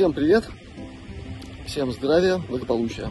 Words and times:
Всем 0.00 0.14
привет! 0.14 0.48
Всем 1.66 1.92
здравия, 1.92 2.38
благополучия! 2.38 3.10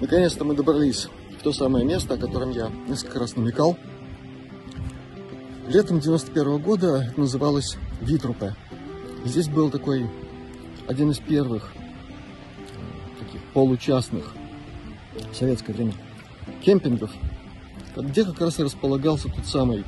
Наконец-то 0.00 0.46
мы 0.46 0.54
добрались 0.54 1.08
в 1.38 1.42
то 1.42 1.52
самое 1.52 1.84
место, 1.84 2.14
о 2.14 2.16
котором 2.16 2.52
я 2.52 2.72
несколько 2.88 3.18
раз 3.18 3.36
намекал. 3.36 3.76
Летом 5.68 6.00
91 6.00 6.54
-го 6.54 6.58
года 6.58 7.06
это 7.10 7.20
называлось 7.20 7.76
Витрупе. 8.00 8.54
Здесь 9.26 9.46
был 9.46 9.70
такой 9.70 10.08
один 10.88 11.10
из 11.10 11.18
первых 11.18 11.70
таких 13.18 13.42
получастных 13.52 14.32
в 15.30 15.36
советское 15.36 15.74
время 15.74 15.92
кемпингов, 16.62 17.10
где 17.94 18.24
как 18.24 18.40
раз 18.40 18.58
и 18.58 18.62
располагался 18.62 19.28
тот 19.28 19.44
самый 19.44 19.84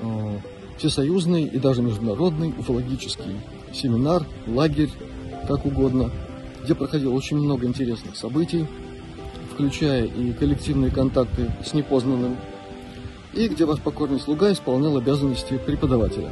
э, 0.00 0.38
всесоюзный 0.76 1.44
и 1.44 1.58
даже 1.58 1.80
международный 1.80 2.50
уфологический 2.50 3.40
семинар, 3.74 4.24
лагерь, 4.46 4.90
как 5.46 5.66
угодно, 5.66 6.10
где 6.62 6.74
проходило 6.74 7.12
очень 7.12 7.36
много 7.36 7.66
интересных 7.66 8.16
событий, 8.16 8.66
включая 9.52 10.04
и 10.04 10.32
коллективные 10.32 10.90
контакты 10.90 11.50
с 11.64 11.74
непознанным, 11.74 12.36
и 13.32 13.48
где 13.48 13.64
ваш 13.64 13.80
покорный 13.80 14.20
слуга 14.20 14.52
исполнял 14.52 14.96
обязанности 14.96 15.58
преподавателя 15.58 16.30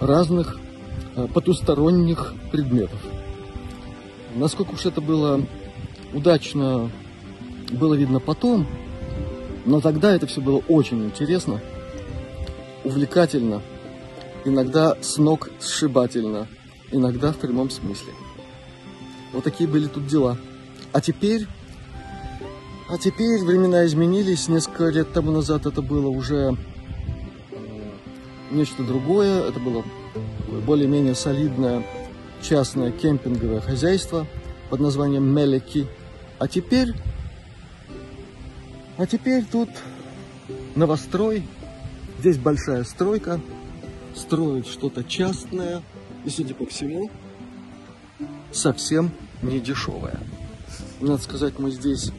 разных 0.00 0.58
э, 1.16 1.26
потусторонних 1.32 2.34
предметов. 2.50 2.98
Насколько 4.34 4.72
уж 4.72 4.86
это 4.86 5.00
было 5.00 5.40
удачно, 6.12 6.90
было 7.70 7.94
видно 7.94 8.18
потом, 8.18 8.66
но 9.64 9.80
тогда 9.80 10.14
это 10.14 10.26
все 10.26 10.40
было 10.40 10.62
очень 10.68 11.04
интересно, 11.04 11.60
увлекательно, 12.84 13.62
иногда 14.44 14.96
с 15.00 15.16
ног 15.16 15.50
сшибательно– 15.60 16.48
иногда 16.92 17.32
в 17.32 17.38
прямом 17.38 17.70
смысле. 17.70 18.12
Вот 19.32 19.42
такие 19.42 19.68
были 19.68 19.88
тут 19.88 20.06
дела. 20.06 20.38
А 20.92 21.00
теперь... 21.00 21.46
А 22.88 22.98
теперь 22.98 23.42
времена 23.42 23.86
изменились. 23.86 24.48
Несколько 24.48 24.88
лет 24.90 25.12
тому 25.12 25.32
назад 25.32 25.66
это 25.66 25.80
было 25.80 26.08
уже 26.08 26.56
нечто 28.50 28.84
другое. 28.84 29.48
Это 29.48 29.58
было 29.58 29.82
более-менее 30.66 31.14
солидное 31.14 31.86
частное 32.42 32.92
кемпинговое 32.92 33.60
хозяйство 33.60 34.26
под 34.68 34.80
названием 34.80 35.24
Мелеки. 35.24 35.86
А 36.38 36.46
теперь... 36.46 36.92
А 38.98 39.06
теперь 39.06 39.44
тут 39.50 39.70
новострой. 40.74 41.44
Здесь 42.18 42.36
большая 42.36 42.84
стройка. 42.84 43.40
Строят 44.14 44.66
что-то 44.66 45.02
частное– 45.02 45.82
и, 46.24 46.30
судя 46.30 46.54
по 46.54 46.66
всему, 46.66 47.10
совсем 48.52 49.10
не 49.42 49.60
дешевая. 49.60 50.18
Надо 51.00 51.18
сказать, 51.22 51.58
мы 51.58 51.70
здесь 51.70 52.12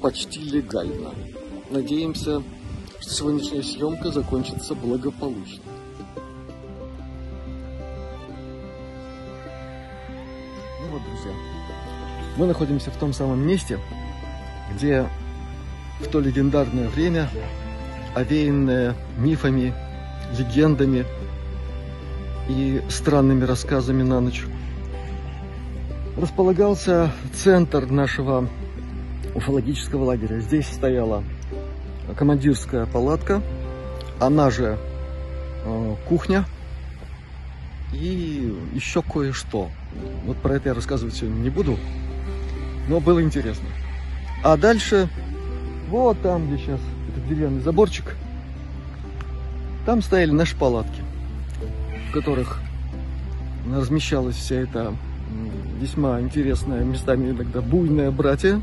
почти 0.00 0.40
легально. 0.40 1.10
Надеемся, 1.70 2.42
что 3.00 3.10
сегодняшняя 3.10 3.62
съемка 3.62 4.10
закончится 4.10 4.74
благополучно. 4.74 5.62
Ну 10.80 10.88
вот, 10.90 11.02
друзья, 11.02 11.32
мы 12.36 12.46
находимся 12.46 12.90
в 12.90 12.96
том 12.96 13.12
самом 13.12 13.46
месте, 13.46 13.78
где 14.74 15.08
в 16.00 16.08
то 16.08 16.20
легендарное 16.20 16.88
время, 16.88 17.28
овеянное 18.14 18.96
мифами, 19.18 19.74
легендами, 20.36 21.04
и 22.48 22.82
странными 22.88 23.44
рассказами 23.44 24.02
на 24.02 24.20
ночь. 24.20 24.44
Располагался 26.16 27.12
центр 27.34 27.86
нашего 27.86 28.48
уфологического 29.34 30.04
лагеря. 30.04 30.40
Здесь 30.40 30.66
стояла 30.66 31.22
командирская 32.16 32.86
палатка, 32.86 33.42
она 34.18 34.50
же 34.50 34.78
э, 35.64 35.94
кухня 36.08 36.44
и 37.92 38.52
еще 38.72 39.02
кое-что. 39.02 39.68
Вот 40.24 40.38
про 40.38 40.54
это 40.54 40.70
я 40.70 40.74
рассказывать 40.74 41.14
сегодня 41.14 41.38
не 41.38 41.50
буду, 41.50 41.78
но 42.88 42.98
было 42.98 43.22
интересно. 43.22 43.68
А 44.42 44.56
дальше, 44.56 45.08
вот 45.88 46.20
там, 46.22 46.46
где 46.48 46.58
сейчас 46.58 46.80
этот 47.10 47.28
деревянный 47.28 47.60
заборчик, 47.60 48.16
там 49.86 50.02
стояли 50.02 50.32
наши 50.32 50.56
палатки 50.56 51.07
в 52.08 52.12
которых 52.12 52.58
размещалась 53.70 54.36
вся 54.36 54.56
эта 54.56 54.94
весьма 55.80 56.20
интересная, 56.20 56.84
местами 56.84 57.30
иногда 57.30 57.60
буйная 57.60 58.10
братья, 58.10 58.60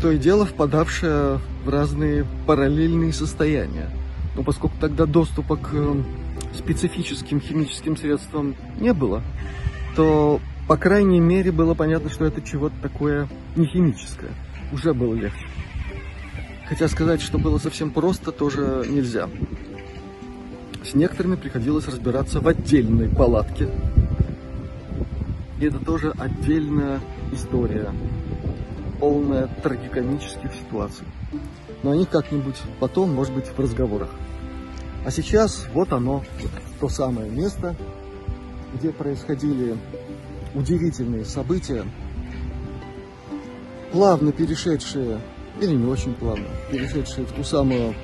то 0.00 0.10
и 0.10 0.18
дело 0.18 0.44
впадавшая 0.44 1.40
в 1.64 1.68
разные 1.68 2.26
параллельные 2.46 3.12
состояния. 3.12 3.88
Но 4.36 4.42
поскольку 4.42 4.76
тогда 4.78 5.06
доступа 5.06 5.56
к 5.56 5.70
э, 5.72 6.02
специфическим 6.54 7.40
химическим 7.40 7.96
средствам 7.96 8.54
не 8.78 8.92
было, 8.92 9.22
то, 9.96 10.40
по 10.68 10.76
крайней 10.76 11.20
мере, 11.20 11.50
было 11.50 11.74
понятно, 11.74 12.10
что 12.10 12.26
это 12.26 12.40
чего-то 12.42 12.76
такое 12.82 13.28
не 13.56 13.66
химическое. 13.66 14.30
Уже 14.72 14.94
было 14.94 15.14
легче. 15.14 15.46
Хотя 16.68 16.86
сказать, 16.86 17.20
что 17.20 17.38
было 17.38 17.58
совсем 17.58 17.90
просто, 17.90 18.30
тоже 18.30 18.84
нельзя. 18.88 19.28
С 20.90 20.94
некоторыми 20.94 21.36
приходилось 21.36 21.86
разбираться 21.86 22.40
в 22.40 22.48
отдельной 22.48 23.08
палатке. 23.08 23.68
И 25.60 25.64
это 25.64 25.78
тоже 25.78 26.12
отдельная 26.18 26.98
история, 27.32 27.92
полная 28.98 29.46
трагикомических 29.62 30.52
ситуаций. 30.52 31.06
Но 31.84 31.92
о 31.92 31.96
них 31.96 32.08
как-нибудь 32.08 32.56
потом, 32.80 33.14
может 33.14 33.32
быть, 33.32 33.46
в 33.46 33.56
разговорах. 33.60 34.10
А 35.06 35.12
сейчас 35.12 35.68
вот 35.74 35.92
оно, 35.92 36.24
то 36.80 36.88
самое 36.88 37.30
место, 37.30 37.76
где 38.74 38.90
происходили 38.90 39.76
удивительные 40.56 41.24
события, 41.24 41.84
плавно 43.92 44.32
перешедшие, 44.32 45.20
или 45.60 45.72
не 45.72 45.86
очень 45.86 46.14
плавно, 46.14 46.46
перешедшие 46.72 47.26
в 47.26 47.30
ту 47.30 47.44
самую 47.44 47.94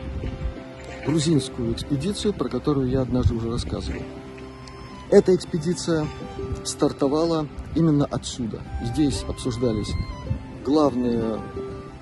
грузинскую 1.06 1.72
экспедицию, 1.72 2.34
про 2.34 2.48
которую 2.48 2.88
я 2.90 3.02
однажды 3.02 3.34
уже 3.34 3.50
рассказывал. 3.50 4.02
Эта 5.10 5.34
экспедиция 5.34 6.06
стартовала 6.64 7.46
именно 7.76 8.06
отсюда. 8.06 8.60
Здесь 8.82 9.24
обсуждались 9.28 9.92
главные 10.64 11.40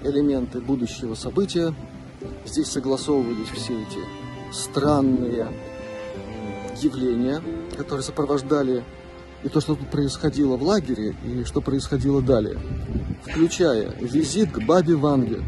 элементы 0.03 0.61
будущего 0.61 1.15
события. 1.15 1.75
Здесь 2.47 2.69
согласовывались 2.69 3.49
все 3.49 3.83
эти 3.83 3.99
странные 4.51 5.49
явления, 6.81 7.43
которые 7.77 8.03
сопровождали 8.03 8.85
и 9.43 9.49
то, 9.51 9.61
что 9.61 9.75
тут 9.75 9.91
происходило 9.91 10.57
в 10.57 10.63
лагере, 10.63 11.15
и 11.23 11.45
что 11.45 11.61
происходило 11.61 12.23
далее, 12.23 12.59
включая 13.23 13.91
визит 14.01 14.53
к 14.53 14.65
бабе 14.65 14.95
Ванге. 14.95 15.45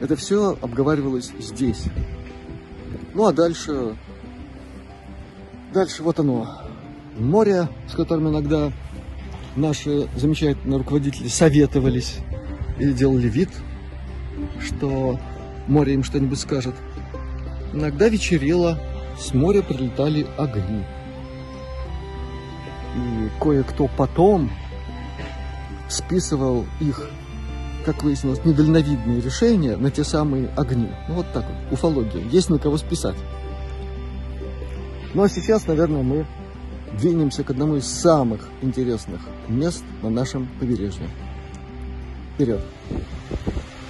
Это 0.00 0.16
все 0.16 0.56
обговаривалось 0.62 1.32
здесь. 1.38 1.84
Ну 3.14 3.26
а 3.26 3.32
дальше, 3.32 3.96
дальше 5.72 6.02
вот 6.02 6.18
оно, 6.20 6.46
море, 7.18 7.68
с 7.88 7.94
которым 7.94 8.28
иногда 8.28 8.70
наши 9.56 10.08
замечательные 10.16 10.78
руководители 10.78 11.28
советовались 11.28 12.18
или 12.78 12.92
делали 12.92 13.28
вид, 13.28 13.50
что 14.60 15.18
море 15.66 15.94
им 15.94 16.04
что-нибудь 16.04 16.38
скажет. 16.38 16.74
Иногда 17.72 18.08
вечерело, 18.08 18.78
с 19.18 19.34
моря 19.34 19.62
прилетали 19.62 20.26
огни. 20.36 20.84
И 22.94 23.40
кое-кто 23.40 23.88
потом 23.96 24.50
списывал 25.88 26.66
их 26.80 27.10
как 27.84 28.02
выяснилось, 28.02 28.44
недальновидные 28.44 29.20
решения 29.20 29.76
на 29.76 29.90
те 29.90 30.04
самые 30.04 30.48
огни. 30.56 30.90
Ну 31.08 31.14
вот 31.14 31.26
так 31.32 31.44
вот, 31.46 31.72
уфология. 31.72 32.22
Есть 32.30 32.50
на 32.50 32.58
кого 32.58 32.76
списать. 32.76 33.16
Ну 35.14 35.22
а 35.22 35.28
сейчас, 35.28 35.66
наверное, 35.66 36.02
мы 36.02 36.26
двинемся 36.98 37.44
к 37.44 37.50
одному 37.50 37.76
из 37.76 37.86
самых 37.86 38.48
интересных 38.62 39.20
мест 39.48 39.84
на 40.02 40.10
нашем 40.10 40.48
побережье. 40.60 41.08
Вперед! 42.34 42.60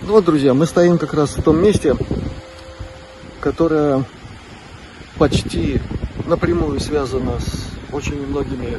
Ну 0.02 0.12
вот, 0.12 0.24
друзья, 0.24 0.54
мы 0.54 0.66
стоим 0.66 0.98
как 0.98 1.14
раз 1.14 1.36
в 1.36 1.42
том 1.42 1.62
месте, 1.62 1.94
которое 3.40 4.04
почти 5.18 5.80
напрямую 6.26 6.80
связано 6.80 7.40
с 7.40 7.92
очень 7.92 8.26
многими 8.26 8.78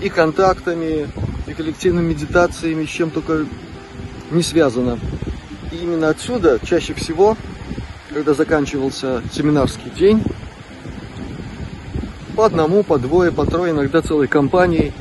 и 0.00 0.08
контактами, 0.08 1.08
и 1.46 1.52
коллективными 1.52 2.08
медитациями, 2.08 2.84
с 2.84 2.88
чем 2.88 3.10
только 3.10 3.46
не 4.30 4.42
связано. 4.42 4.98
И 5.72 5.76
именно 5.76 6.08
отсюда 6.08 6.58
чаще 6.64 6.94
всего, 6.94 7.36
когда 8.12 8.34
заканчивался 8.34 9.22
семинарский 9.32 9.90
день, 9.90 10.22
по 12.36 12.46
одному, 12.46 12.82
по 12.84 12.98
двое, 12.98 13.32
по 13.32 13.44
трое, 13.44 13.72
иногда 13.72 14.00
целой 14.00 14.28
компанией 14.28 14.92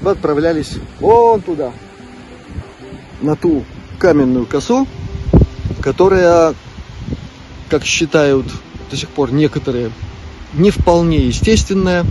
мы 0.00 0.10
отправлялись 0.10 0.74
вон 1.00 1.40
туда, 1.40 1.72
на 3.22 3.34
ту 3.34 3.64
каменную 3.98 4.46
косу, 4.46 4.86
которая, 5.80 6.54
как 7.70 7.84
считают 7.84 8.46
до 8.90 8.96
сих 8.96 9.08
пор 9.08 9.32
некоторые, 9.32 9.90
не 10.52 10.70
вполне 10.70 11.18
естественная. 11.18 12.04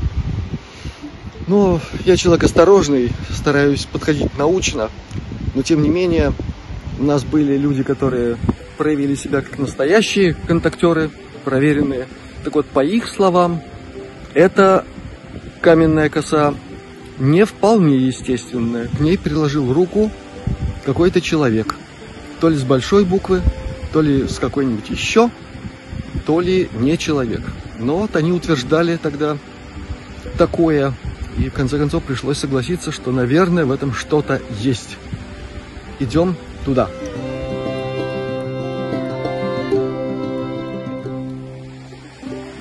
Но 1.47 1.79
я 2.05 2.17
человек 2.17 2.43
осторожный, 2.45 3.11
стараюсь 3.29 3.85
подходить 3.85 4.35
научно, 4.37 4.89
но 5.55 5.63
тем 5.63 5.81
не 5.81 5.89
менее 5.89 6.33
у 6.99 7.03
нас 7.03 7.23
были 7.23 7.57
люди, 7.57 7.81
которые 7.81 8.37
проявили 8.77 9.15
себя 9.15 9.41
как 9.41 9.57
настоящие 9.57 10.33
контактеры, 10.33 11.09
проверенные. 11.43 12.07
Так 12.43 12.55
вот, 12.55 12.65
по 12.67 12.83
их 12.83 13.07
словам, 13.07 13.61
эта 14.33 14.85
каменная 15.61 16.09
коса 16.09 16.53
не 17.17 17.45
вполне 17.45 17.97
естественная. 17.97 18.87
К 18.87 18.99
ней 18.99 19.17
приложил 19.17 19.73
руку 19.73 20.11
какой-то 20.85 21.21
человек. 21.21 21.75
То 22.41 22.49
ли 22.49 22.57
с 22.57 22.63
большой 22.63 23.05
буквы, 23.05 23.41
то 23.93 24.01
ли 24.01 24.27
с 24.27 24.39
какой-нибудь 24.39 24.89
еще, 24.89 25.29
то 26.25 26.41
ли 26.41 26.69
не 26.73 26.97
человек. 26.97 27.41
Но 27.79 27.97
вот 27.97 28.15
они 28.15 28.31
утверждали 28.31 28.97
тогда 28.97 29.37
такое. 30.37 30.93
И 31.37 31.49
в 31.49 31.53
конце 31.53 31.77
концов 31.77 32.03
пришлось 32.03 32.37
согласиться, 32.37 32.91
что, 32.91 33.11
наверное, 33.11 33.65
в 33.65 33.71
этом 33.71 33.93
что-то 33.93 34.41
есть. 34.59 34.97
Идем 35.97 36.35
туда. 36.65 36.89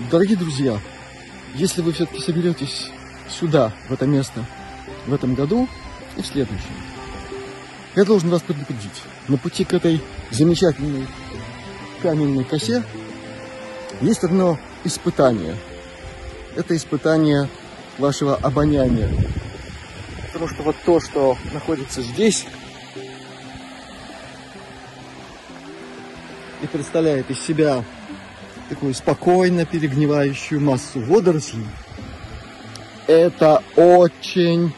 Дорогие 0.09 0.37
друзья, 0.37 0.79
если 1.57 1.83
вы 1.83 1.93
все-таки 1.93 2.21
соберетесь 2.21 2.91
сюда, 3.29 3.73
в 3.89 3.93
это 3.93 4.07
место, 4.07 4.45
в 5.07 5.13
этом 5.13 5.35
году 5.35 5.69
и 6.17 6.23
в 6.23 6.27
следующем, 6.27 6.71
я 7.97 8.05
должен 8.05 8.31
вас 8.31 8.43
предупредить. 8.43 9.03
На 9.27 9.37
пути 9.37 9.65
к 9.65 9.73
этой 9.73 10.01
замечательной 10.31 11.09
каменной 12.03 12.45
косе 12.45 12.85
есть 14.01 14.23
одно 14.23 14.61
испытание. 14.85 15.57
Это 16.55 16.77
испытание 16.77 17.49
вашего 17.99 18.37
обоняния. 18.37 19.09
Потому 20.33 20.49
что 20.49 20.63
вот 20.63 20.77
то, 20.85 21.01
что 21.01 21.37
находится 21.53 22.03
здесь, 22.03 22.47
и 26.65 26.67
представляет 26.67 27.31
из 27.31 27.41
себя 27.41 27.85
такую 28.71 28.95
спокойно 28.95 29.67
перегнивающую 29.67 30.59
массу 30.61 30.99
водорослей, 31.01 31.67
это 33.07 33.63
очень 33.77 34.73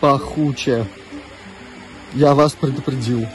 пахуче. 0.00 0.86
Я 2.14 2.34
вас 2.34 2.54
предупредил. 2.54 3.26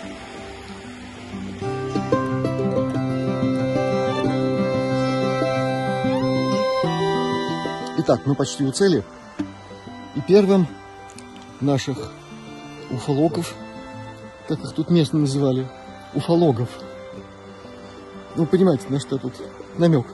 Итак, 8.00 8.22
мы 8.26 8.34
почти 8.34 8.64
у 8.64 8.72
цели. 8.72 9.04
И 10.16 10.22
первым 10.22 10.68
наших 11.62 12.12
уфологов, 12.90 13.54
как 14.48 14.60
их 14.62 14.74
тут 14.74 14.90
местно 14.90 15.20
называли, 15.20 15.68
уфологов. 16.16 16.70
Ну, 18.40 18.46
понимаете, 18.46 18.88
на 18.88 19.02
что 19.02 19.18
тут 19.18 19.34
намек. 19.78 20.08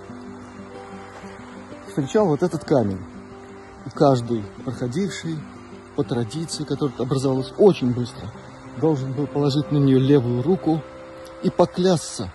Встречал 1.87 2.25
вот 2.25 2.41
этот 2.41 2.65
камень. 2.65 2.97
И 3.85 3.89
каждый 3.91 4.43
проходивший 4.63 5.37
по 5.95 6.03
традиции, 6.03 6.63
которая 6.63 6.97
образовалась 6.97 7.53
очень 7.59 7.93
быстро, 7.93 8.31
должен 8.81 9.13
был 9.13 9.27
положить 9.27 9.71
на 9.71 9.77
нее 9.77 9.99
левую 9.99 10.41
руку 10.41 10.81
и 11.43 11.51
поклясться, 11.51 12.33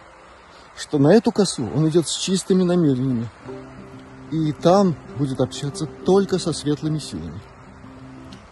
что 0.77 0.99
на 0.99 1.13
эту 1.13 1.33
косу 1.33 1.69
он 1.75 1.89
идет 1.89 2.07
с 2.07 2.17
чистыми 2.17 2.63
намерениями. 2.63 3.29
И 4.31 4.53
там 4.53 4.95
будет 5.19 5.41
общаться 5.41 5.87
только 6.07 6.39
со 6.39 6.53
светлыми 6.53 7.01
силами. 7.01 7.41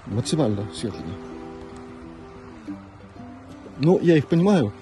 Максимально 0.07 0.67
светлыми. 0.75 1.15
Но 3.79 3.97
я 4.01 4.17
их 4.17 4.27
понимаю, 4.27 4.73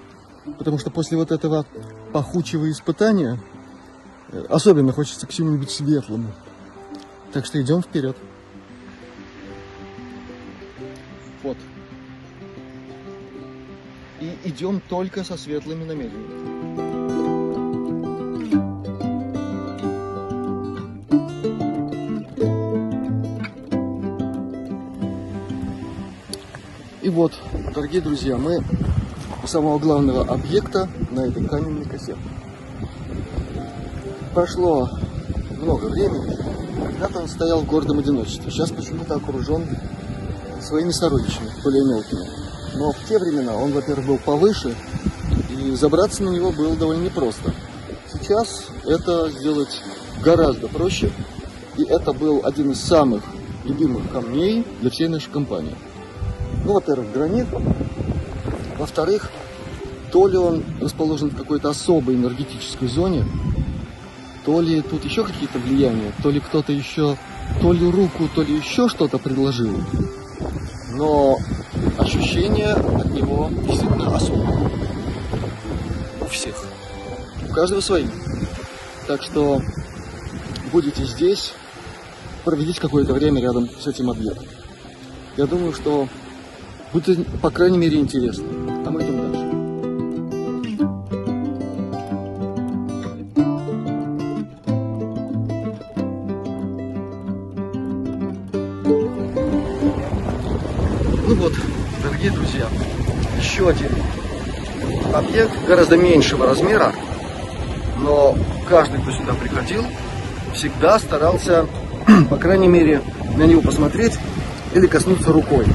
потому 0.57 0.79
что 0.79 0.89
после 0.89 1.17
вот 1.17 1.31
этого 1.31 1.67
пахучего 2.17 2.71
испытания 2.71 3.39
особенно 4.49 4.91
хочется 4.91 5.27
к 5.27 5.31
чему-нибудь 5.31 5.69
светлому. 5.69 6.33
Так 7.31 7.45
что 7.45 7.61
идем 7.61 7.83
вперед. 7.83 8.17
Вот. 11.43 11.57
И 14.19 14.35
идем 14.45 14.81
только 14.89 15.23
со 15.23 15.37
светлыми 15.37 15.83
намерениями. 15.83 16.47
И 27.03 27.09
вот, 27.09 27.33
дорогие 27.75 28.01
друзья, 28.01 28.37
мы 28.37 28.63
самого 29.47 29.79
главного 29.79 30.21
объекта 30.23 30.87
на 31.11 31.21
этой 31.21 31.45
каменной 31.45 31.85
косе. 31.85 32.15
Прошло 34.33 34.89
много 35.61 35.85
времени, 35.85 36.37
когда-то 36.83 37.19
он 37.19 37.27
стоял 37.27 37.61
в 37.61 37.65
гордом 37.65 37.99
одиночестве. 37.99 38.51
Сейчас 38.51 38.71
почему-то 38.71 39.15
окружен 39.15 39.65
своими 40.61 40.91
сородичами, 40.91 41.49
более 41.63 41.83
мелкими. 41.85 42.27
Но 42.75 42.91
в 42.91 42.97
те 43.07 43.17
времена 43.17 43.55
он, 43.55 43.71
во-первых, 43.71 44.05
был 44.05 44.17
повыше, 44.17 44.75
и 45.49 45.71
забраться 45.75 46.23
на 46.23 46.29
него 46.29 46.51
было 46.51 46.75
довольно 46.75 47.05
непросто. 47.05 47.53
Сейчас 48.11 48.65
это 48.85 49.29
сделать 49.31 49.81
гораздо 50.23 50.67
проще, 50.67 51.11
и 51.77 51.83
это 51.83 52.13
был 52.13 52.41
один 52.43 52.71
из 52.71 52.81
самых 52.81 53.23
любимых 53.63 54.11
камней 54.11 54.65
для 54.81 54.89
всей 54.89 55.07
нашей 55.07 55.31
компании. 55.31 55.75
Ну, 56.65 56.73
во-первых, 56.73 57.11
гранит, 57.11 57.47
во-вторых, 58.77 59.31
то 60.11 60.27
ли 60.27 60.37
он 60.37 60.63
расположен 60.79 61.29
в 61.29 61.35
какой-то 61.35 61.69
особой 61.69 62.15
энергетической 62.15 62.87
зоне, 62.87 63.25
то 64.45 64.61
ли 64.61 64.81
тут 64.81 65.03
еще 65.03 65.23
какие-то 65.23 65.59
влияния, 65.59 66.13
то 66.23 66.29
ли 66.29 66.39
кто-то 66.39 66.71
еще, 66.71 67.17
то 67.61 67.73
ли 67.73 67.89
руку, 67.89 68.29
то 68.33 68.43
ли 68.43 68.55
еще 68.55 68.87
что-то 68.87 69.17
предложил. 69.17 69.73
Но 70.93 71.37
ощущение 71.97 72.73
от 72.73 73.11
него 73.11 73.49
действительно 73.67 74.15
особое. 74.15 74.71
У 76.21 76.25
всех. 76.25 76.55
У 77.49 77.53
каждого 77.53 77.81
свои. 77.81 78.07
Так 79.05 79.21
что 79.21 79.61
будете 80.71 81.03
здесь, 81.03 81.53
проведите 82.45 82.79
какое-то 82.79 83.13
время 83.13 83.41
рядом 83.41 83.69
с 83.69 83.87
этим 83.87 84.09
объектом. 84.09 84.45
Я 85.35 85.45
думаю, 85.45 85.73
что 85.73 86.07
будет, 86.93 87.25
по 87.41 87.49
крайней 87.49 87.77
мере, 87.77 87.99
интересно. 87.99 88.45
Один 103.67 103.89
объект 105.13 105.51
гораздо 105.67 105.97
меньшего 105.97 106.45
размера, 106.45 106.93
но 107.99 108.35
каждый, 108.67 109.01
кто 109.01 109.11
сюда 109.11 109.33
приходил, 109.33 109.83
всегда 110.53 110.99
старался, 110.99 111.67
по 112.29 112.37
крайней 112.37 112.67
мере, 112.67 113.01
на 113.35 113.43
него 113.43 113.61
посмотреть 113.61 114.17
или 114.73 114.87
коснуться 114.87 115.31
рукой. 115.31 115.65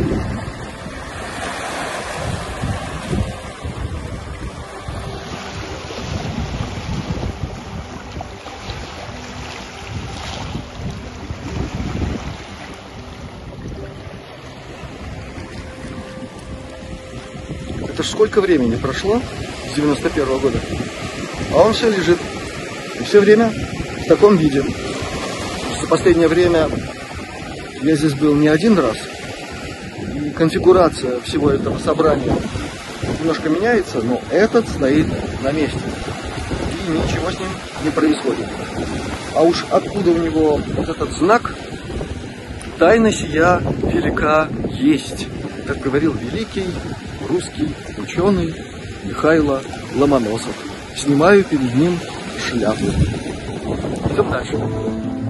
Сколько 18.22 18.40
времени 18.40 18.76
прошло 18.76 19.20
с 19.72 19.74
91 19.74 20.22
-го 20.22 20.38
года, 20.38 20.60
а 21.52 21.62
он 21.62 21.74
все 21.74 21.90
лежит. 21.90 22.18
И 23.00 23.02
все 23.02 23.20
время 23.20 23.52
в 24.04 24.06
таком 24.06 24.36
виде. 24.36 24.62
За 25.80 25.88
последнее 25.88 26.28
время 26.28 26.68
я 27.82 27.96
здесь 27.96 28.14
был 28.14 28.36
не 28.36 28.46
один 28.46 28.78
раз. 28.78 28.96
И 30.24 30.30
конфигурация 30.30 31.18
всего 31.22 31.50
этого 31.50 31.80
собрания 31.80 32.32
немножко 33.18 33.48
меняется, 33.48 34.00
но 34.02 34.20
этот 34.30 34.68
стоит 34.68 35.08
на 35.42 35.50
месте. 35.50 35.80
и 36.86 36.90
ничего 36.92 37.28
с 37.28 37.40
ним 37.40 37.48
не 37.82 37.90
происходит. 37.90 38.46
А 39.34 39.42
уж 39.42 39.66
откуда 39.68 40.12
у 40.12 40.18
него 40.18 40.60
вот 40.76 40.88
этот 40.88 41.12
знак, 41.14 41.56
тайна 42.78 43.10
сия 43.10 43.60
велика 43.82 44.48
есть, 44.70 45.26
как 45.66 45.80
говорил 45.80 46.12
великий 46.12 46.68
русский 47.32 47.74
ученый 47.96 48.54
Михайло 49.04 49.62
Ломоносов. 49.96 50.54
Снимаю 50.94 51.42
перед 51.44 51.74
ним 51.74 51.98
шляпу. 52.38 52.84
Идем 54.10 54.30
дальше. 54.30 55.21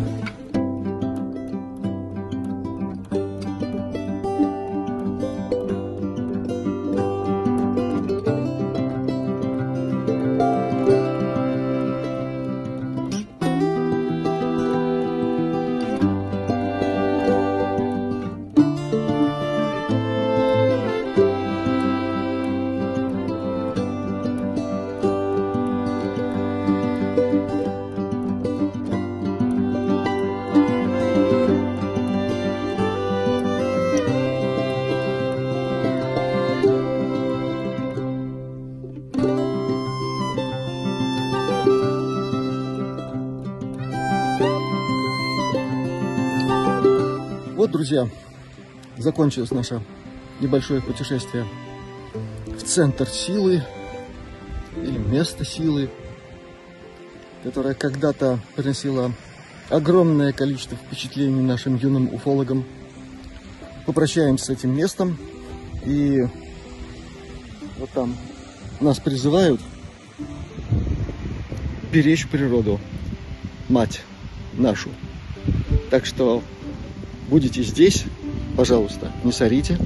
Друзья, 47.82 48.08
закончилось 48.96 49.50
наше 49.50 49.82
небольшое 50.38 50.80
путешествие 50.80 51.44
в 52.46 52.62
центр 52.62 53.08
силы 53.08 53.64
или 54.76 54.98
место 54.98 55.44
силы, 55.44 55.90
которое 57.42 57.74
когда-то 57.74 58.38
приносило 58.54 59.10
огромное 59.68 60.32
количество 60.32 60.76
впечатлений 60.76 61.42
нашим 61.42 61.74
юным 61.74 62.14
уфологам. 62.14 62.64
Попрощаемся 63.84 64.44
с 64.44 64.50
этим 64.50 64.76
местом 64.76 65.18
и 65.84 66.20
вот 67.78 67.90
там 67.90 68.16
нас 68.80 69.00
призывают 69.00 69.60
беречь 71.90 72.28
природу, 72.28 72.78
мать 73.68 74.02
нашу. 74.52 74.90
Так 75.90 76.06
что 76.06 76.44
будете 77.32 77.62
здесь, 77.62 78.04
пожалуйста, 78.58 79.10
не 79.24 79.32
сорите. 79.32 79.78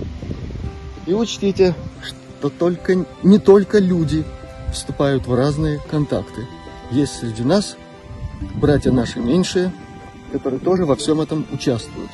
И 1.06 1.14
учтите, 1.14 1.76
что 2.02 2.50
только, 2.50 3.06
не 3.22 3.38
только 3.38 3.78
люди 3.78 4.24
вступают 4.72 5.28
в 5.28 5.34
разные 5.34 5.80
контакты. 5.88 6.44
Есть 6.90 7.20
среди 7.20 7.44
нас 7.44 7.76
братья 8.56 8.90
наши 8.90 9.20
меньшие, 9.20 9.72
которые 10.32 10.58
тоже 10.58 10.84
во 10.86 10.96
всем 10.96 11.20
этом 11.20 11.46
участвуют. 11.52 12.10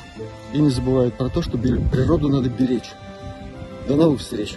И 0.53 0.59
не 0.59 0.69
забывают 0.69 1.17
про 1.17 1.29
то, 1.29 1.41
что 1.41 1.57
природу 1.57 2.29
надо 2.29 2.49
беречь. 2.49 2.91
До 3.87 3.95
новых 3.95 4.21
встреч! 4.21 4.55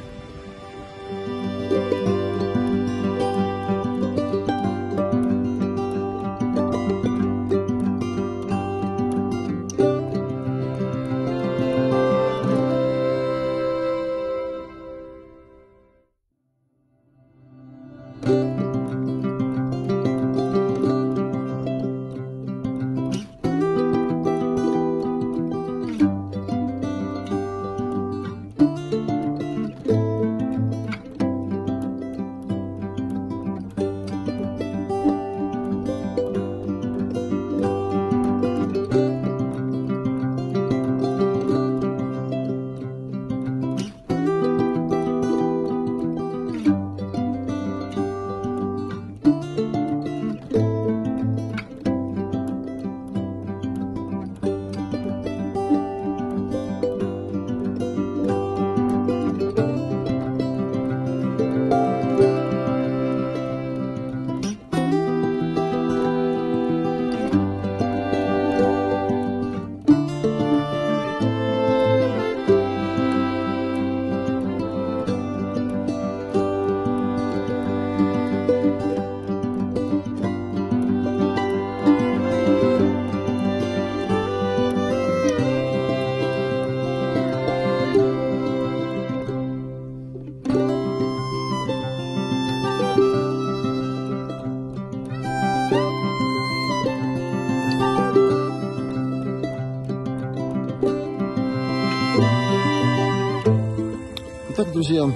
Друзья, 104.87 105.12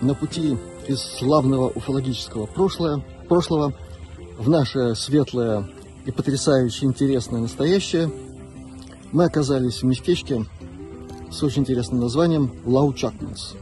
на 0.00 0.14
пути 0.14 0.58
из 0.88 1.00
славного 1.00 1.68
уфологического 1.68 2.46
прошлого, 2.46 3.04
прошлого 3.28 3.72
в 4.38 4.48
наше 4.48 4.96
светлое 4.96 5.68
и 6.04 6.10
потрясающе 6.10 6.86
интересное 6.86 7.40
настоящее 7.40 8.10
мы 9.12 9.26
оказались 9.26 9.82
в 9.82 9.84
местечке 9.84 10.44
с 11.30 11.44
очень 11.44 11.62
интересным 11.62 12.00
названием 12.00 12.54
Лаучакманс. 12.64 13.54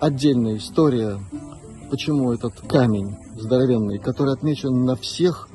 Отдельная 0.00 0.58
история, 0.58 1.18
почему 1.90 2.34
этот 2.34 2.60
камень 2.60 3.16
здоровенный, 3.36 3.98
который 3.98 4.34
отмечен 4.34 4.84
на 4.84 4.96
всех 4.96 5.48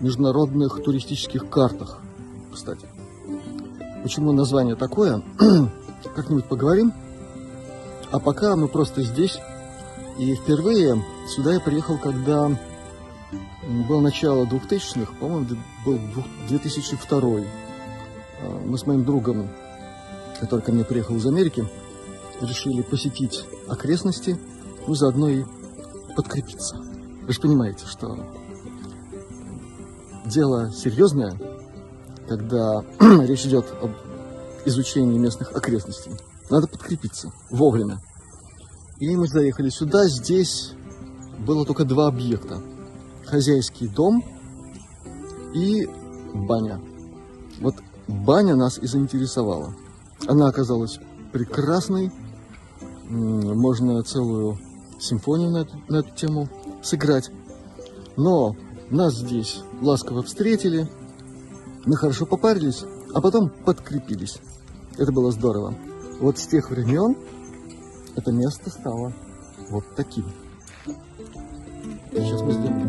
международных 0.00 0.82
туристических 0.82 1.48
картах, 1.48 2.02
кстати. 2.52 2.86
Почему 4.02 4.32
название 4.32 4.76
такое, 4.76 5.22
как-нибудь 6.14 6.44
поговорим. 6.44 6.92
А 8.12 8.18
пока 8.18 8.56
мы 8.56 8.68
просто 8.68 9.02
здесь. 9.02 9.38
И 10.18 10.34
впервые 10.34 11.02
сюда 11.28 11.54
я 11.54 11.60
приехал, 11.60 11.96
когда 11.96 12.50
было 13.88 14.00
начало 14.00 14.44
2000-х, 14.44 15.12
по-моему, 15.18 15.46
был 15.84 15.98
2002 16.48 17.20
а, 18.42 18.60
Мы 18.66 18.76
с 18.76 18.86
моим 18.86 19.04
другом, 19.04 19.48
который 20.40 20.60
ко 20.60 20.72
мне 20.72 20.84
приехал 20.84 21.16
из 21.16 21.26
Америки, 21.26 21.66
решили 22.40 22.82
посетить 22.82 23.44
окрестности, 23.68 24.38
ну, 24.86 24.94
заодно 24.94 25.28
и 25.28 25.44
подкрепиться. 26.16 26.76
Вы 27.22 27.32
же 27.32 27.40
понимаете, 27.40 27.86
что 27.86 28.18
дело 30.26 30.70
серьезное, 30.72 31.38
когда 32.28 32.84
речь 33.24 33.46
идет 33.46 33.66
об 33.80 33.92
изучении 34.66 35.18
местных 35.18 35.52
окрестностей. 35.52 36.12
Надо 36.50 36.66
подкрепиться 36.66 37.32
вовремя. 37.48 38.00
И 38.98 39.16
мы 39.16 39.28
заехали 39.28 39.70
сюда. 39.70 40.08
Здесь 40.08 40.72
было 41.38 41.64
только 41.64 41.84
два 41.84 42.08
объекта. 42.08 42.60
Хозяйский 43.24 43.88
дом 43.88 44.24
и 45.54 45.88
баня. 46.34 46.80
Вот 47.60 47.76
баня 48.08 48.56
нас 48.56 48.78
и 48.78 48.86
заинтересовала. 48.86 49.74
Она 50.26 50.48
оказалась 50.48 50.98
прекрасной. 51.32 52.10
Можно 53.08 54.02
целую 54.02 54.58
симфонию 54.98 55.50
на 55.50 55.58
эту, 55.58 55.80
на 55.88 55.96
эту 55.98 56.14
тему 56.14 56.48
сыграть. 56.82 57.30
Но 58.16 58.56
нас 58.90 59.14
здесь 59.14 59.60
ласково 59.80 60.22
встретили, 60.22 60.88
мы 61.86 61.96
хорошо 61.96 62.26
попарились, 62.26 62.84
а 63.14 63.20
потом 63.20 63.48
подкрепились. 63.48 64.38
Это 64.98 65.12
было 65.12 65.30
здорово. 65.30 65.74
Вот 66.20 66.38
с 66.38 66.46
тех 66.46 66.70
времен 66.70 67.16
это 68.14 68.30
место 68.30 68.68
стало 68.68 69.12
вот 69.70 69.84
таким. 69.96 70.26
Сейчас 72.12 72.42
мы 72.42 72.52
сделаем. 72.52 72.79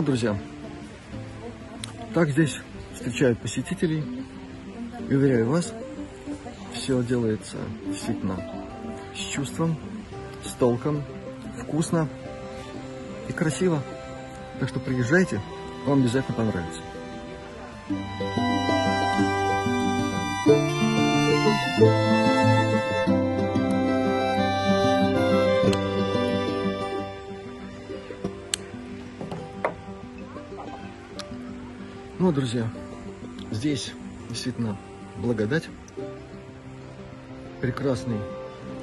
Ну, 0.00 0.06
друзья, 0.06 0.34
так 2.14 2.30
здесь 2.30 2.58
встречают 2.94 3.38
посетителей. 3.38 4.02
И 5.10 5.14
уверяю 5.14 5.50
вас, 5.50 5.74
все 6.72 7.02
делается 7.02 7.58
действительно 7.86 8.42
с 9.14 9.18
чувством, 9.18 9.76
с 10.42 10.52
толком, 10.52 11.02
вкусно 11.60 12.08
и 13.28 13.32
красиво. 13.34 13.82
Так 14.58 14.70
что 14.70 14.80
приезжайте, 14.80 15.38
вам 15.84 16.00
обязательно 16.00 16.34
понравится. 16.34 16.80
Ну, 32.20 32.32
друзья, 32.32 32.70
здесь 33.50 33.94
действительно 34.28 34.76
благодать. 35.16 35.70
Прекрасный 37.62 38.18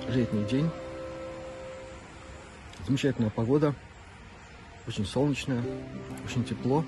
летний 0.09 0.43
день. 0.45 0.67
Замечательная 2.87 3.29
погода. 3.29 3.75
Очень 4.87 5.05
солнечная, 5.05 5.61
очень 6.25 6.43
тепло. 6.45 6.83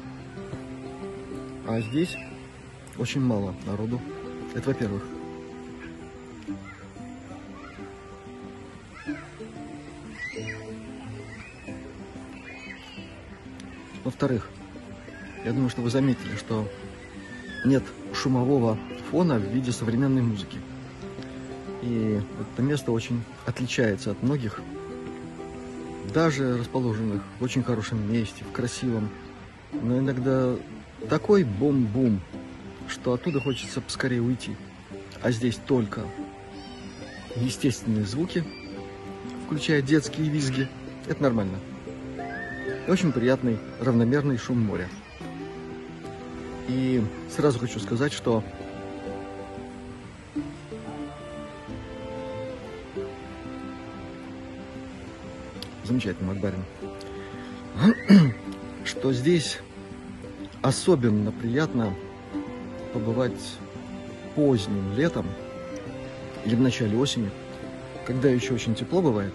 А 1.68 1.82
здесь 1.82 2.18
очень 2.98 3.22
мало 3.22 3.54
народу. 3.68 4.02
Это 4.56 4.70
во-первых. 4.70 5.04
Во-вторых, 14.04 14.50
я 15.46 15.54
думаю, 15.54 15.70
что 15.70 15.82
вы 15.82 15.90
заметили, 15.90 16.36
что 16.36 16.68
нет 17.66 17.84
шумового 18.14 18.78
фона 19.10 19.38
в 19.38 19.54
виде 19.54 19.72
современной 19.72 20.22
музыки. 20.22 20.58
И 21.82 22.20
это 22.40 22.62
место 22.62 22.92
очень 22.92 23.24
отличается 23.46 24.12
от 24.12 24.22
многих, 24.22 24.62
даже 26.14 26.58
расположенных 26.58 27.22
в 27.40 27.44
очень 27.44 27.64
хорошем 27.64 28.12
месте, 28.12 28.44
в 28.44 28.52
красивом, 28.52 29.10
но 29.72 30.00
иногда 30.00 30.56
такой 31.10 31.44
бум-бум, 31.44 32.20
что 32.88 33.14
оттуда 33.14 33.40
хочется 33.40 33.82
поскорее 33.82 34.22
уйти. 34.22 34.56
А 35.22 35.32
здесь 35.32 35.58
только 35.68 36.02
естественные 37.36 38.06
звуки, 38.06 38.44
включая 39.46 39.82
детские 39.82 40.30
визги. 40.30 40.68
Это 41.08 41.24
нормально. 41.24 41.60
И 42.88 42.92
очень 42.92 43.12
приятный 43.12 43.58
равномерный 43.80 44.38
шум 44.38 44.60
моря. 44.60 44.90
И 46.70 47.04
сразу 47.36 47.58
хочу 47.58 47.80
сказать, 47.80 48.14
что 48.14 48.44
замечательный 55.84 56.28
Макбарин, 56.28 56.64
что 58.86 59.12
здесь 59.14 59.58
особенно 60.62 61.32
приятно 61.32 61.96
побывать 62.94 63.58
поздним 64.36 64.94
летом 64.96 65.26
или 66.46 66.54
в 66.54 66.62
начале 66.62 66.96
осени, 66.98 67.32
когда 68.06 68.30
еще 68.30 68.54
очень 68.54 68.76
тепло 68.76 69.02
бывает, 69.02 69.34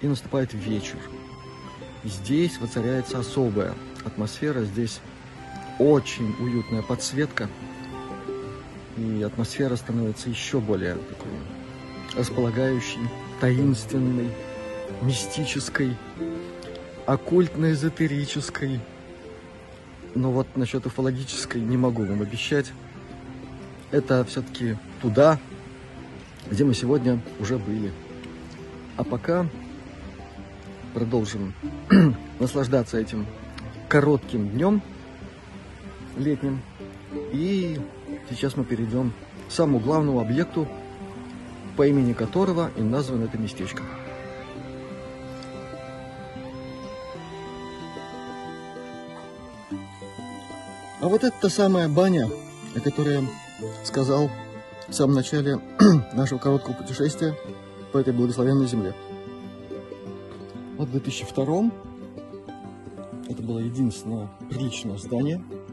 и 0.00 0.08
наступает 0.08 0.52
вечер. 0.52 0.98
Здесь 2.02 2.58
воцаряется 2.58 3.20
особая 3.20 3.72
атмосфера, 4.04 4.64
здесь 4.64 5.00
очень 5.78 6.34
уютная 6.40 6.82
подсветка, 6.82 7.48
и 8.96 9.22
атмосфера 9.22 9.76
становится 9.76 10.30
еще 10.30 10.60
более 10.60 10.94
такой 10.94 11.30
располагающей, 12.16 13.00
таинственной, 13.40 14.30
мистической, 15.02 15.96
оккультно-эзотерической. 17.06 18.80
Но 20.14 20.30
вот 20.30 20.46
насчет 20.54 20.86
уфологической 20.86 21.60
не 21.60 21.76
могу 21.76 22.04
вам 22.04 22.22
обещать. 22.22 22.72
Это 23.90 24.24
все-таки 24.24 24.76
туда, 25.02 25.40
где 26.48 26.64
мы 26.64 26.74
сегодня 26.74 27.20
уже 27.40 27.58
были. 27.58 27.92
А 28.96 29.02
пока 29.02 29.48
продолжим 30.94 31.52
наслаждаться 32.38 32.96
этим 32.98 33.26
коротким 33.88 34.50
днем– 34.50 34.80
летним. 36.16 36.60
И 37.32 37.80
сейчас 38.30 38.56
мы 38.56 38.64
перейдем 38.64 39.12
к 39.48 39.52
самому 39.52 39.78
главному 39.78 40.20
объекту, 40.20 40.66
по 41.76 41.86
имени 41.86 42.12
которого 42.12 42.70
и 42.76 42.82
названо 42.82 43.24
это 43.24 43.38
местечко. 43.38 43.82
А 51.00 51.08
вот 51.08 51.22
это 51.22 51.34
та 51.38 51.50
самая 51.50 51.88
баня, 51.88 52.30
о 52.74 52.80
которой 52.80 53.20
я 53.20 53.28
сказал 53.84 54.30
в 54.88 54.92
самом 54.92 55.14
начале 55.14 55.60
нашего 56.14 56.38
короткого 56.38 56.74
путешествия 56.74 57.36
по 57.92 57.98
этой 57.98 58.14
благословенной 58.14 58.66
земле. 58.66 58.94
Вот 60.78 60.88
в 60.88 60.92
2002 60.92 61.70
это 63.28 63.42
было 63.42 63.58
единственное 63.58 64.28
приличное 64.48 64.96
здание– 64.96 65.42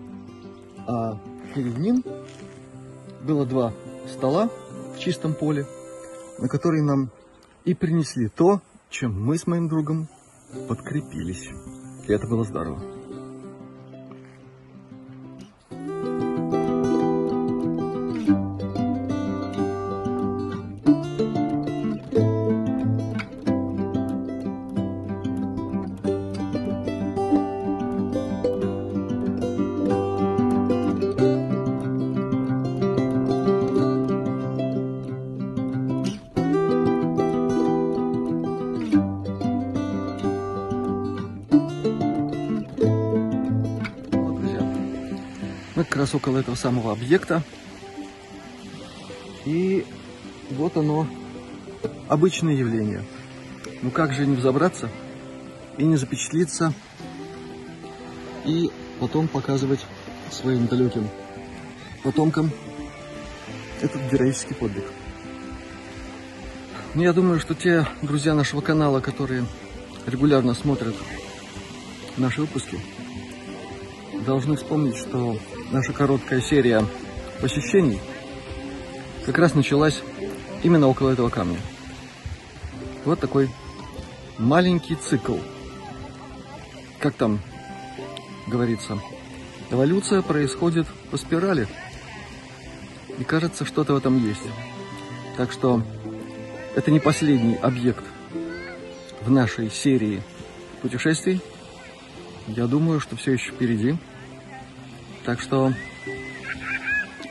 а 0.87 1.17
перед 1.53 1.77
ним 1.77 2.03
было 3.23 3.45
два 3.45 3.73
стола 4.07 4.49
в 4.95 4.99
чистом 4.99 5.33
поле, 5.33 5.65
на 6.39 6.47
которые 6.47 6.83
нам 6.83 7.11
и 7.65 7.73
принесли 7.73 8.27
то, 8.27 8.61
чем 8.89 9.21
мы 9.23 9.37
с 9.37 9.47
моим 9.47 9.67
другом 9.67 10.07
подкрепились. 10.67 11.49
И 12.07 12.11
это 12.11 12.27
было 12.27 12.43
здорово. 12.43 13.00
Раз 46.11 46.15
около 46.15 46.39
этого 46.39 46.55
самого 46.55 46.91
объекта. 46.91 47.43
И 49.45 49.85
вот 50.51 50.77
оно, 50.77 51.07
обычное 52.07 52.53
явление. 52.53 53.03
Ну 53.81 53.91
как 53.91 54.13
же 54.13 54.25
не 54.25 54.35
взобраться 54.35 54.89
и 55.77 55.83
не 55.83 55.95
запечатлиться, 55.95 56.73
и 58.45 58.69
потом 58.99 59.27
показывать 59.27 59.79
своим 60.29 60.67
далеким 60.67 61.07
потомкам 62.03 62.51
этот 63.81 64.01
героический 64.11 64.53
подвиг. 64.53 64.85
Ну, 66.93 67.03
я 67.03 67.13
думаю, 67.13 67.39
что 67.39 67.55
те 67.55 67.87
друзья 68.01 68.35
нашего 68.35 68.61
канала, 68.61 68.99
которые 68.99 69.45
регулярно 70.05 70.53
смотрят 70.53 70.95
наши 72.17 72.41
выпуски, 72.41 72.79
должны 74.25 74.57
вспомнить, 74.57 74.97
что 74.97 75.37
наша 75.71 75.93
короткая 75.93 76.41
серия 76.41 76.85
посещений 77.39 77.99
как 79.25 79.37
раз 79.37 79.55
началась 79.55 80.01
именно 80.63 80.87
около 80.87 81.11
этого 81.11 81.29
камня. 81.29 81.59
Вот 83.05 83.19
такой 83.19 83.49
маленький 84.37 84.95
цикл. 84.95 85.37
Как 86.99 87.15
там 87.15 87.39
говорится, 88.47 88.99
эволюция 89.71 90.21
происходит 90.21 90.87
по 91.09 91.17
спирали. 91.17 91.67
И 93.17 93.23
кажется, 93.23 93.65
что-то 93.65 93.93
в 93.93 93.97
этом 93.97 94.23
есть. 94.23 94.41
Так 95.37 95.51
что 95.51 95.81
это 96.75 96.91
не 96.91 96.99
последний 96.99 97.55
объект 97.55 98.03
в 99.21 99.31
нашей 99.31 99.69
серии 99.71 100.21
путешествий. 100.81 101.41
Я 102.47 102.67
думаю, 102.67 102.99
что 102.99 103.15
все 103.15 103.33
еще 103.33 103.51
впереди. 103.51 103.95
Так 105.23 105.39
что 105.39 105.71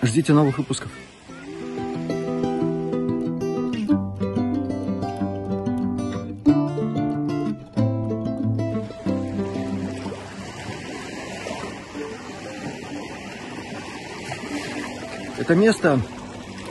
ждите 0.02 0.32
новых 0.32 0.58
выпусков. 0.58 0.90
Это 15.36 15.54
место, 15.56 16.00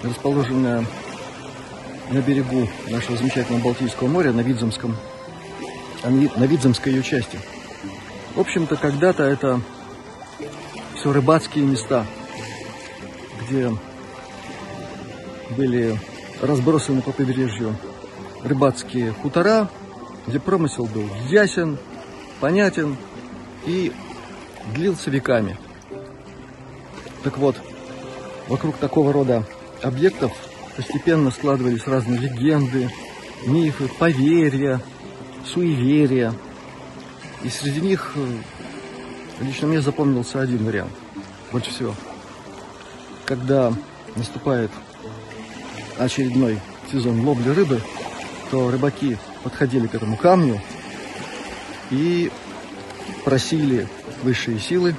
расположенное 0.04 0.86
на 2.12 2.22
берегу 2.22 2.68
нашего 2.88 3.18
замечательного 3.18 3.66
Балтийского 3.66 4.08
моря, 4.08 4.32
на 4.32 4.40
Видземском, 4.40 4.96
на 6.04 6.44
Видземской 6.46 6.94
ее 6.94 7.04
части. 7.04 7.38
В 8.36 8.40
общем-то, 8.40 8.78
когда-то 8.78 9.24
это 9.24 9.60
все 11.00 11.14
рыбацкие 11.14 11.66
места, 11.66 12.06
где 13.42 13.72
были 15.56 15.98
разбросаны 16.42 17.02
по 17.02 17.14
побережью 17.14 17.74
рыбацкие 18.44 19.14
хутора, 19.14 19.70
где 20.28 20.42
промысел 20.42 20.86
был 20.88 21.06
ясен, 21.30 21.78
понятен 22.42 22.98
и 23.66 23.94
длился 24.74 25.10
веками. 25.10 25.58
Так 27.24 27.38
вот, 27.38 27.56
вокруг 28.50 28.76
такого 28.76 29.14
рода 29.14 29.46
объектов 29.82 30.34
постепенно 30.76 31.32
складывались 31.32 31.88
разные 31.88 32.20
легенды, 32.20 32.90
мифы, 33.46 33.88
поверья, 33.88 34.82
суеверия. 35.46 36.34
И 37.42 37.50
среди 37.50 37.80
них 37.80 38.12
э, 38.16 38.28
лично 39.42 39.68
мне 39.68 39.82
запомнился 39.82 40.42
один 40.42 40.66
вариант. 40.66 40.92
Больше 41.52 41.72
всего. 41.72 41.96
Когда 43.26 43.74
наступает 44.16 44.72
очередной 45.98 46.60
сезон 46.92 47.26
ловли 47.26 47.50
рыбы, 47.50 47.82
то 48.52 48.72
рыбаки 48.72 49.18
подходили 49.44 49.88
к 49.88 49.96
этому 49.96 50.18
камню 50.18 50.62
и 51.92 52.32
просили 53.26 53.88
высшие 54.24 54.60
силы 54.60 54.96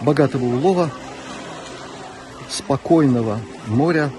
богатого 0.00 0.44
улова 0.44 0.90
спокойного 2.48 3.40
моря 3.66 4.10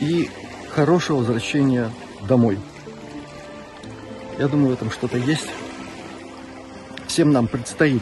и 0.00 0.30
хорошего 0.70 1.18
возвращения 1.18 1.90
домой. 2.28 2.58
Я 4.38 4.48
думаю, 4.48 4.70
в 4.70 4.72
этом 4.72 4.90
что-то 4.90 5.18
есть. 5.18 5.48
Всем 7.12 7.30
нам 7.30 7.46
предстоит 7.46 8.00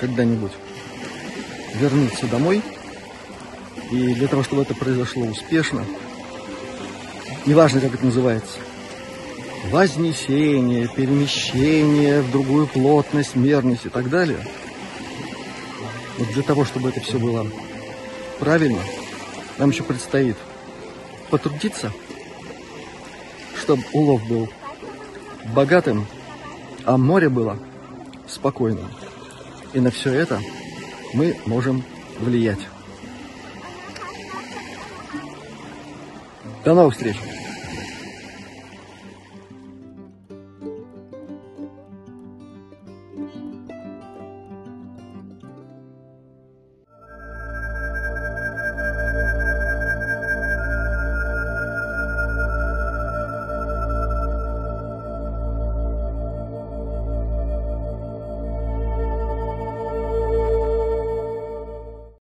когда-нибудь 0.00 0.50
вернуться 1.76 2.26
домой. 2.26 2.62
И 3.92 4.12
для 4.14 4.26
того, 4.26 4.42
чтобы 4.42 4.62
это 4.62 4.74
произошло 4.74 5.24
успешно, 5.24 5.84
неважно, 7.46 7.80
как 7.80 7.94
это 7.94 8.04
называется, 8.04 8.58
вознесение, 9.70 10.88
перемещение 10.88 12.22
в 12.22 12.32
другую 12.32 12.66
плотность, 12.66 13.36
мерность 13.36 13.86
и 13.86 13.88
так 13.88 14.10
далее, 14.10 14.44
вот 16.18 16.26
для 16.32 16.42
того, 16.42 16.64
чтобы 16.64 16.88
это 16.88 16.98
все 16.98 17.20
было 17.20 17.46
правильно, 18.40 18.80
нам 19.58 19.70
еще 19.70 19.84
предстоит 19.84 20.36
потрудиться, 21.30 21.92
чтобы 23.62 23.84
улов 23.92 24.26
был 24.26 24.48
богатым, 25.54 26.04
а 26.84 26.96
море 26.96 27.28
было 27.28 27.56
спокойным. 28.30 28.88
И 29.72 29.80
на 29.80 29.90
все 29.90 30.12
это 30.12 30.40
мы 31.14 31.36
можем 31.46 31.82
влиять. 32.18 32.60
До 36.64 36.74
новых 36.74 36.94
встреч! 36.94 37.16